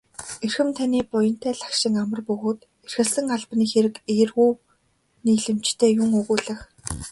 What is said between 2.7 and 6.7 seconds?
эрхэлсэн албаны хэрэг эергүү нийлэмжтэй юун өгүүлэх.